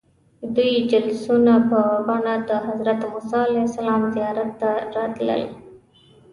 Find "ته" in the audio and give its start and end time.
4.61-4.71